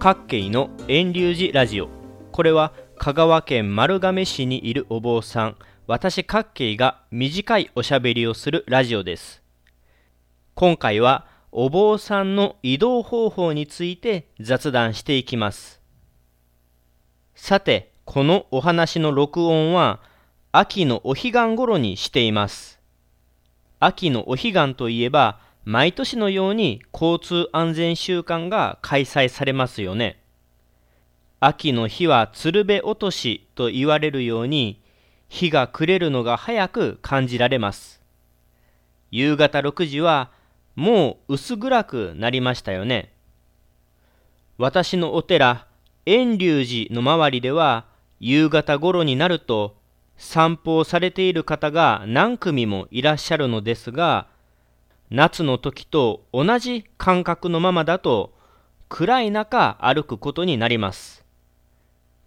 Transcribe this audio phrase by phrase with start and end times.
[0.00, 1.88] 各系の遠流寺ラジオ。
[2.30, 5.56] これは香川県丸亀市にいるお坊さん。
[5.88, 9.42] 私各系が短いおしゃべりをするラジオです。
[10.54, 15.80] 今回はお坊さんの移動方法について雑談していきます。
[17.34, 19.98] さてこのお話の録音は
[20.52, 22.78] 秋のお彼岸頃にしています。
[23.80, 25.40] 秋のお彼岸といえば
[25.70, 30.18] 毎年のように交通安全週間が開催されますよね。
[31.40, 34.80] 秋の日は鶴瓶落としと言われるように
[35.28, 38.00] 日が暮れるのが早く感じられます。
[39.10, 40.30] 夕方6時は
[40.74, 43.12] もう薄暗くなりましたよね。
[44.56, 45.66] 私のお寺、
[46.06, 47.84] 遠隆寺の周りでは
[48.20, 49.76] 夕方頃になると
[50.16, 54.28] 散歩をされている方が何組もいらっしゃるのですが、
[55.10, 58.34] 夏の時と同じ感覚のままだと
[58.88, 61.24] 暗い中歩くことになります。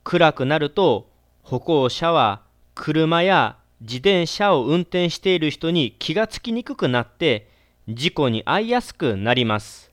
[0.04, 1.10] 暗くなると
[1.44, 2.42] 歩行者は
[2.74, 7.50] 車や自転車を運転している人に気がつきにくくなって
[7.88, 9.92] 事故に遭いやすくなります。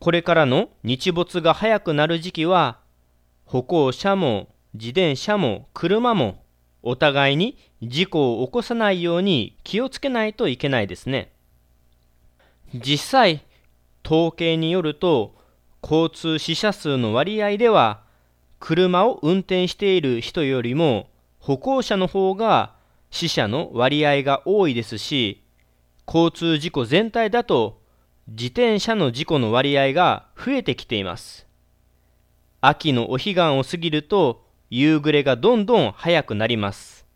[0.00, 2.78] これからの日没が早くなる時期は
[3.44, 6.42] 歩行者も自転車も車も
[6.82, 11.32] お互いに事故を起こさないように気をつけないといけないですね。
[12.80, 13.44] 実際、
[14.04, 15.34] 統計によると、
[15.82, 18.06] 交通死者数の割合では、
[18.58, 22.74] 車を運転している人よりも歩行者の方が
[23.10, 25.42] 死者の割合が多いですし、
[26.06, 27.80] 交通事故全体だと
[28.28, 31.46] 自転車の事故の割合が増えてきています。
[32.60, 37.06] 秋のお彼岸を過ぎると夕暮れがどんどん早くなります。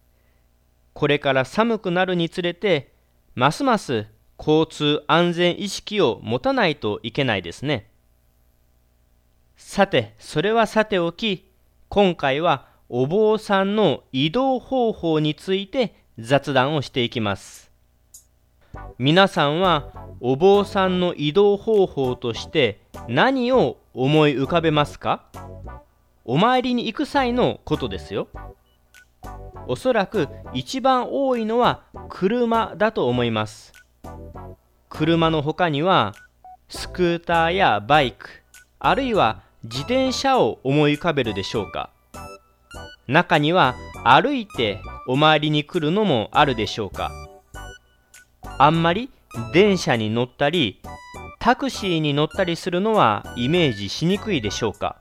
[0.93, 2.93] これから寒くなるにつれて、
[3.35, 4.07] ますます
[4.41, 7.91] 交通安全意識を持たないといけないですね。
[9.59, 11.45] さて、それはさておき、
[11.91, 17.71] 今回はお坊さんの移動方法について雑談をしていきます。
[18.99, 25.27] 皆さんはお坊さんの移動方法として何を思い浮かべますか？
[26.25, 28.29] お参りに行く際のことですよ。
[29.67, 33.73] おそらく一番多いのは車だと思います。
[34.91, 36.15] 車の他には
[36.69, 38.29] スクーターやバイク
[38.79, 41.91] あるいは自転車を思い浮かべるでしょうか。
[43.07, 43.75] 中には
[44.05, 47.11] 歩いてお参りに来るのもあるでしょうか。
[48.59, 49.11] あんまり
[49.55, 50.83] 電車に乗ったり
[51.39, 54.97] タクシーに乗ったりするのはイメージしにくいでしょうか。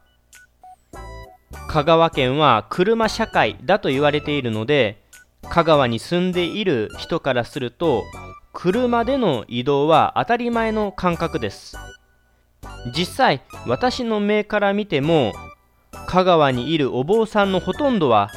[1.67, 5.01] 香川県は車社会だと言われているので
[5.49, 8.03] 香川に住んでいる人からすると
[8.61, 11.77] 車での移動は当たり前の感覚です。
[12.93, 15.31] 実際私の目から見ても
[16.07, 18.29] 香川にいるお坊さんのほとんどは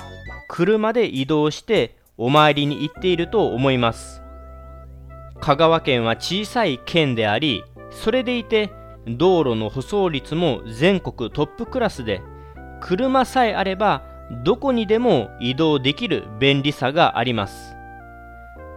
[0.47, 4.23] 車で移動してお参りに行っていると思います。
[5.41, 8.71] 香川県は小さい県でありそれでいて
[9.09, 12.23] 道路の舗装率も全国トップクラスで
[12.81, 14.05] 車さえあれば
[14.45, 17.82] どこにでも移動できる便利さがあります。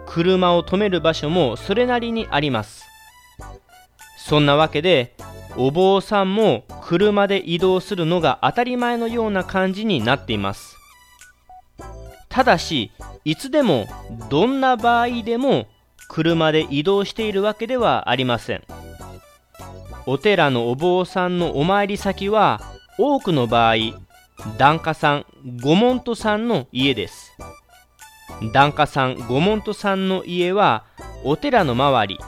[0.05, 2.83] 車を止める場所もそれなりにあります。
[4.17, 5.15] そんなわけで
[5.57, 10.75] お坊さんも車で移動するのが当たり前のような感じになっています。
[12.29, 12.91] ただし
[13.23, 13.87] いつでも
[14.29, 15.67] どんな場合でも
[16.09, 18.63] 車で移動しているわけではありません。
[20.05, 22.61] お寺のお坊さんのお参り先は
[22.97, 23.75] 多くの場合
[24.57, 25.25] 檀家さん
[25.63, 27.35] 御門徒さんの家です。
[28.41, 30.83] 檀家さん御門徒さんの家は
[31.23, 32.19] お寺の周り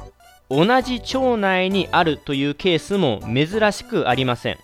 [0.50, 4.58] 同じ町内にあるというケースも珍しくありません。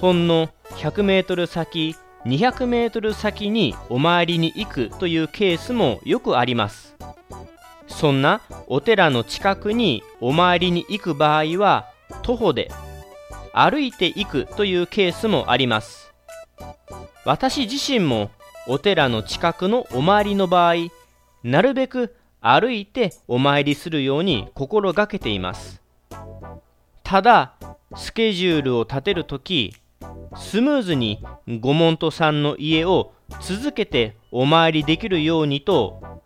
[0.00, 1.94] ほんの100メートル先
[2.26, 6.96] 200メートル先にお参りに行くというケースもよくあります。
[7.86, 11.86] そんなお寺の近くにお参りに行く場合は
[12.22, 12.70] 徒歩で
[13.54, 16.12] 歩いていくというケースもあります。
[17.24, 18.30] 私自身も
[18.66, 20.74] お寺の近くのお参りの場合
[21.42, 25.80] なるべく歩いてお参りするように心がけています。
[27.02, 27.54] ただ
[27.94, 29.74] スケジュールを立てるとき
[30.36, 36.20] スムーズに御門徒さんの家を続けてお参りできるようにと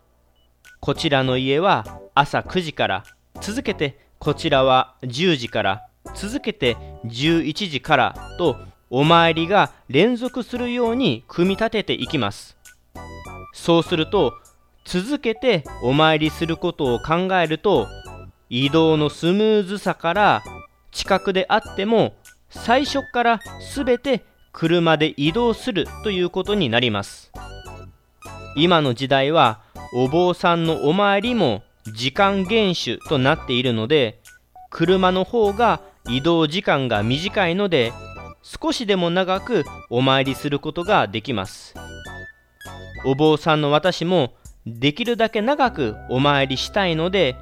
[0.81, 3.05] こちらの家は朝9時から
[3.41, 8.57] 続けてこちらは10時から続けて11時からと
[8.91, 12.57] お参りが連続するように組み立てていきます。
[13.55, 14.35] そうすると
[14.85, 17.87] 続けてお参りすることを考えると
[18.49, 20.43] 移動のスムーズさから
[20.91, 22.15] 近くであっても
[22.49, 27.31] 最初からすべて車で移動するということになります。
[28.57, 29.61] 今の時代は
[29.95, 31.63] お坊さんのお参りも
[31.95, 34.21] 時間厳守となっているので
[34.71, 37.93] 車の方が移動時間が短いので
[38.43, 41.75] 少しでも長くお参りすることができます。
[43.05, 44.35] お坊さんの私も
[44.67, 47.37] できるだけ長くお参りしたいので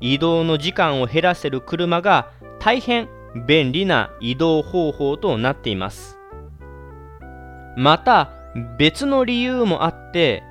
[0.00, 2.30] 移動の時間を減らせる車が
[2.60, 3.08] 大変
[3.46, 6.18] 便利な移動方法となっています。
[7.76, 8.30] また
[8.78, 10.42] 別の理由もあって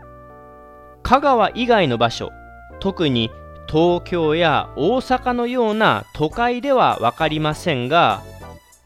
[1.01, 2.31] 香川以外の場所
[2.79, 3.31] 特に
[3.67, 8.21] 東京や大阪のような都会では分かりませんが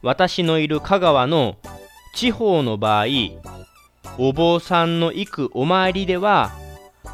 [0.01, 1.57] 私のいる香川の
[2.15, 3.05] 地方の場合
[4.17, 6.51] お坊さんの行くお参りでは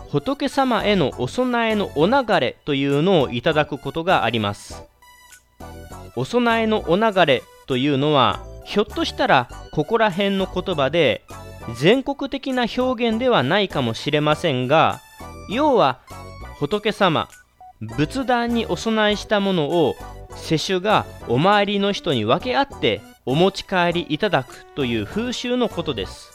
[0.09, 4.83] 仏様へのお供えのお流れというのをいただくことがあります。
[6.15, 11.23] お供えのお流れというのはひょっとしたらここら辺の言葉で
[11.77, 15.01] 全国的な表現ではないかもしれませんが
[15.49, 15.99] 要は
[16.59, 17.27] 仏様
[17.81, 19.95] 仏壇にお供えしたものを
[20.35, 26.31] 世主がお参りの人に分け合ってお持ち帰りいただくという風習のことです。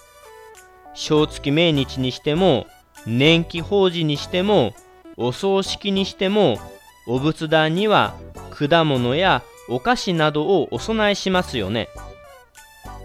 [0.94, 2.66] 正月命日にしても
[3.06, 4.74] 年季法事にしても
[5.16, 6.58] お葬式にしても
[7.06, 8.14] お仏壇には
[8.50, 11.88] 果物やお菓子などをお供えしますよね。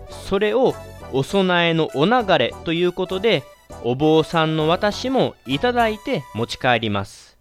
[0.09, 0.73] それを
[1.13, 3.43] お供えのお流れということで
[3.83, 7.37] お坊さんの私もいただいて持ち帰ります。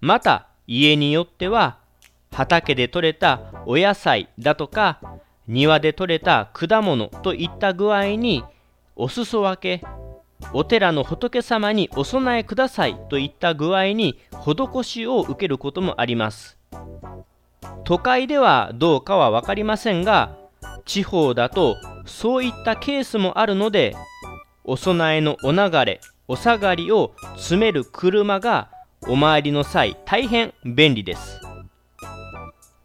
[0.00, 1.78] また家によっては
[2.36, 5.00] 畑で採れたお野菜だとか
[5.48, 8.44] 庭で採れた果物といった具合に
[8.94, 9.86] お裾分け
[10.52, 16.58] お寺の仏様にお供えくださいといった具合に施しを受けることもあります。
[17.84, 20.36] 都会ではどうかは分かりませんが
[20.84, 23.96] 地方だとそういったケースもあるので
[24.62, 28.68] お供えのお流れお下がりを詰める車が
[29.08, 31.45] お参りの際大変便利です。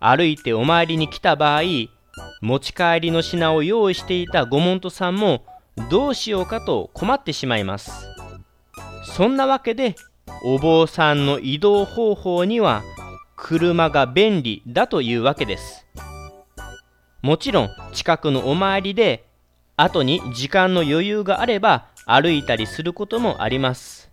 [0.01, 1.61] 歩いてお参りに来た場合
[2.41, 5.45] 持ち帰りの品を用意していた御門徒さんも
[5.89, 8.07] どうしようかと困ってしまいます。
[9.05, 9.95] そんなわけで
[10.43, 12.83] お坊さんの移動方法には
[13.35, 15.85] 車が便利だというわけです。
[17.21, 19.25] もちろん近くのお参りで
[19.77, 24.09] 後に時間の余裕があれば歩いたりすることもあります。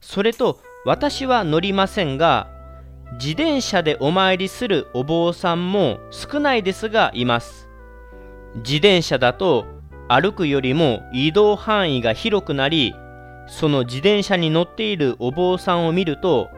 [0.00, 2.48] それと私は乗りませんが
[3.12, 7.68] 自転車でお参りするお坊さんも少ないですがいます。
[8.56, 9.66] 自転車だと
[10.08, 12.94] 歩くよりも移動範囲が広くなり
[13.48, 16.48] その自転車に乗っているお坊さんを見ると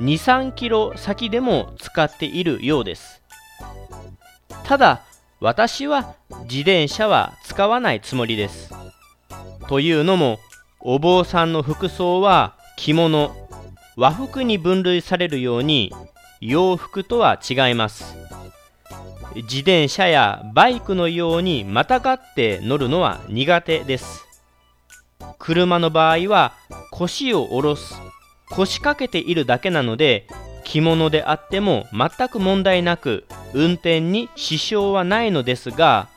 [0.00, 3.22] 23キロ先でも使っているようです。
[4.64, 5.02] ただ
[5.40, 6.14] 私は
[6.44, 8.72] 自転車は使わないつもりです。
[9.68, 10.38] というのも
[10.80, 13.43] お坊さんの服装は着物
[13.96, 15.92] 和服に分類されるように
[16.40, 18.16] 洋服とは違います。
[19.34, 24.24] 自転車やバイクのようにまたがって乗るのは苦手です。
[25.38, 26.54] 車の場合は
[26.90, 27.94] 腰を下ろす
[28.50, 30.26] 腰掛けているだけなので
[30.64, 36.08] 着物であっても全く問題なく運転に支障はないのですが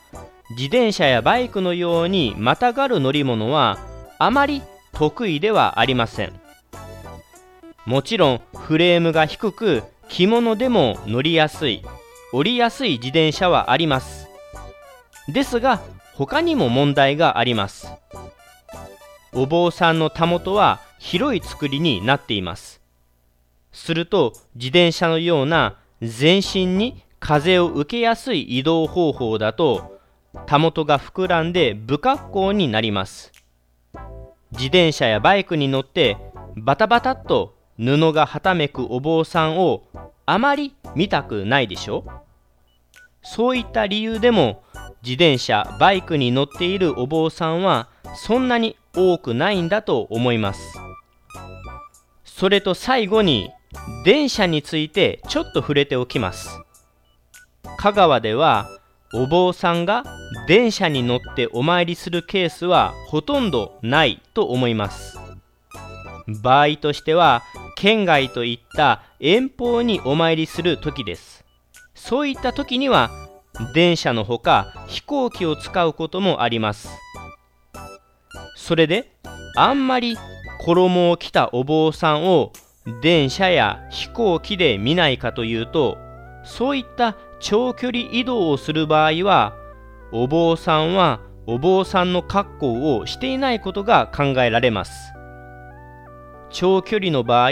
[0.51, 3.77] 自転車やバイクのようにまたがる乗り物は
[4.17, 4.61] あまり
[4.93, 6.46] 得意ではありません。
[7.87, 11.81] もちろんフレームが低く着物でも乗りやすい
[12.33, 14.27] 降りやすい自転車はあります。
[15.29, 15.79] ですが
[16.13, 17.89] 他にも問題があります。
[19.31, 22.81] お坊さんのたもとは広い作りになっています。
[23.71, 30.01] すると自転車のような全身に風を受けやすい移動方法だと
[30.45, 33.31] たもとが膨らんで不格好になります。
[34.51, 36.17] 自転車やバイクに乗って
[36.57, 39.83] バタバタっと布がはためくお坊さんを
[40.25, 42.03] あまり見たくないでしょ？
[43.23, 44.63] そういった理由でも
[45.03, 50.61] 自転車バイクに乗っているお坊さんはそんなに多くないんだと思います。
[52.23, 53.51] それと最後に
[54.05, 56.49] 電車についてちょっと触れておきます。
[57.77, 58.67] 香川では
[59.13, 60.03] お坊さんが
[60.47, 65.17] 電車に乗ってお参りするケースはほとんどないと思います。
[66.27, 67.43] 場合としては
[67.75, 71.45] 県外といった遠方にお参りする時です。
[71.95, 73.09] そういった時には
[73.73, 76.89] 電車のほか飛行機を使うこともあります。
[78.55, 79.11] それで
[79.55, 80.17] あんまり
[80.59, 82.51] 衣を着たお坊さんを
[83.01, 85.97] 電車や飛行機で見ないかというと
[86.43, 89.53] そういった長距離移動をする場合は
[90.11, 95.16] お坊さんはお坊さんの格好をしていないことが考えられます。
[96.49, 97.51] 長距離の場合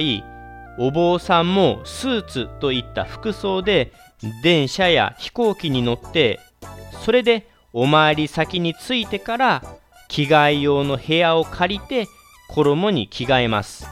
[0.78, 3.92] お坊さんもスーツといった服装で
[4.44, 6.40] 電車や飛行機に乗って
[7.04, 9.64] それでお参り先に着いてから
[10.08, 12.08] 着替え用の部屋を借りて
[12.50, 13.88] 衣に着替えます。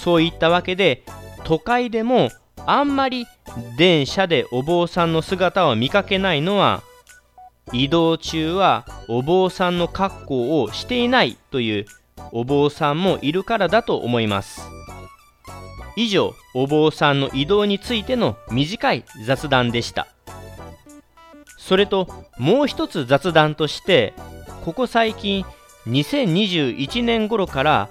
[0.00, 1.04] そういったわけで
[1.44, 2.30] 都会でも
[2.66, 3.26] あんまり
[3.76, 6.82] 電車でお坊さんの姿を見かけないのは
[7.72, 11.86] 移動中はお坊さんの格好をしていないという
[12.32, 14.62] お坊さんもいるからだと思います。
[15.96, 20.06] 以上お坊さんの移動についての短い雑談でした。
[21.58, 22.08] それと
[22.38, 24.14] もう一つ雑談として
[24.64, 25.44] ここ最近
[25.86, 27.88] 2021年頃から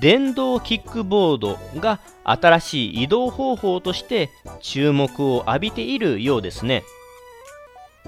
[0.00, 4.30] 電動キックボードが新しい移動方法として
[4.60, 6.84] 注目を浴びているようですね。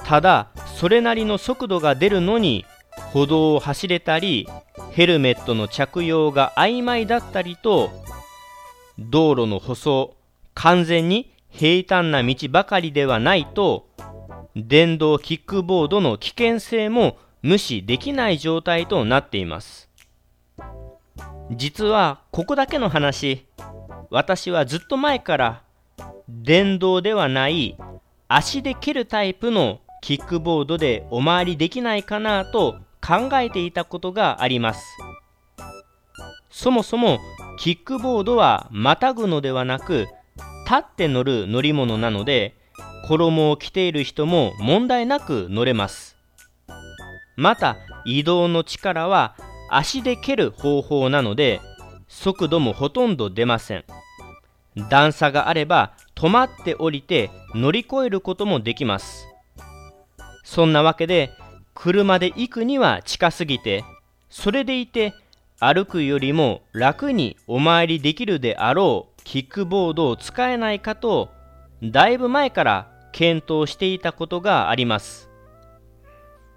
[0.05, 2.65] ただそれなりの速度が出るのに
[3.13, 4.49] 歩道を走れたり
[4.93, 7.91] ヘルメットの着用が曖昧だったりと
[8.99, 10.15] 道路の舗装
[10.55, 13.89] 完全に平坦な道ばかりではないと
[14.57, 19.89] 電動キックボードの危険性も無視できない状態となっています。
[21.53, 23.47] 実はここだけの話。
[24.11, 25.63] 私はずっと前から
[26.29, 27.77] 電動ではない
[28.27, 34.85] 足で蹴るタイプのキックボードでお回りできないかなと考えていたことがあります。
[36.51, 37.19] そもそも
[37.59, 40.07] キックボードはまたぐのではなく
[40.65, 42.57] 立って乗る乗り物なので
[43.07, 46.17] 衣を着ている人も問題なく乗れます。
[47.37, 49.37] また移動の力は
[49.71, 51.61] 足で蹴る方法なので
[52.09, 53.85] 速度もほとんど出ません。
[54.89, 59.27] 段差があれば止まって降りて乗り越えることもできます。
[60.45, 61.31] そんなわけで
[61.83, 63.87] 車で行くには近すぎて
[64.29, 65.15] それでいて
[65.61, 71.31] 歩くよりも楽にお参りできるであろうキックボードを使えないかと
[71.83, 75.31] だいぶ前から検討していたことがあります。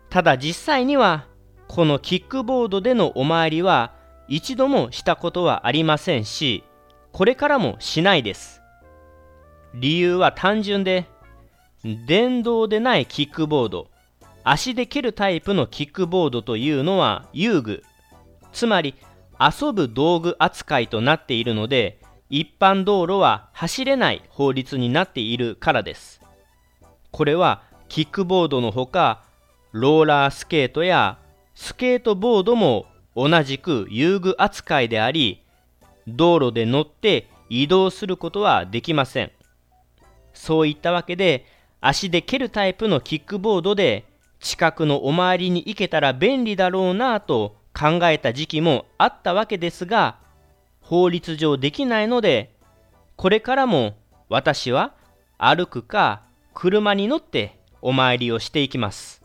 [0.09, 1.25] ただ実際には
[1.69, 3.93] このキックボードでのお参りは
[4.27, 6.65] 一度もしたことはありませんし
[7.13, 8.61] これからもしないです。
[9.73, 11.07] 理由は単純で
[12.07, 13.92] 電動でないキックボード。
[14.43, 17.83] 足で蹴るタイプのキックボードというのは遊具。
[18.51, 18.95] つまり
[19.39, 26.21] 遊ぶ道具扱いとなっているので一般道路は走れない法律になっているからです。
[27.11, 29.23] これはキックボードのほか
[29.71, 31.17] ローラースケートや
[31.55, 32.85] スケートボードも
[33.15, 35.43] 同じく遊具扱いであり
[36.07, 39.31] 道路で乗って移動することはできません。
[40.33, 41.45] そういったわけで
[41.79, 44.05] 足で蹴るタイプのキックボードで
[44.43, 50.17] 近くのお参りに行けたら便利だろうなぁと考えた時期もあったわけですが
[50.81, 52.53] 法律上できないので
[53.15, 53.95] これからも
[54.27, 54.93] 私は
[55.37, 56.23] 歩くか
[56.53, 59.22] 車に乗ってお参りをしていきます。